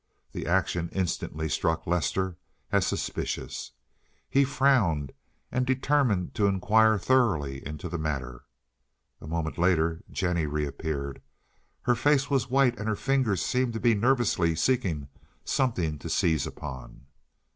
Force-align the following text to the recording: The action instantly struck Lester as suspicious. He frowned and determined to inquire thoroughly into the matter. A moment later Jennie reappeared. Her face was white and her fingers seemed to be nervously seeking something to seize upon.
The 0.31 0.47
action 0.47 0.89
instantly 0.93 1.47
struck 1.47 1.85
Lester 1.85 2.35
as 2.71 2.87
suspicious. 2.87 3.73
He 4.27 4.43
frowned 4.45 5.11
and 5.51 5.63
determined 5.63 6.33
to 6.33 6.47
inquire 6.47 6.97
thoroughly 6.97 7.63
into 7.63 7.87
the 7.87 7.99
matter. 7.99 8.45
A 9.21 9.27
moment 9.27 9.59
later 9.59 10.03
Jennie 10.09 10.47
reappeared. 10.47 11.21
Her 11.83 11.93
face 11.93 12.31
was 12.31 12.49
white 12.49 12.79
and 12.79 12.87
her 12.87 12.95
fingers 12.95 13.45
seemed 13.45 13.73
to 13.73 13.79
be 13.79 13.93
nervously 13.93 14.55
seeking 14.55 15.07
something 15.45 15.99
to 15.99 16.09
seize 16.09 16.47
upon. 16.47 17.05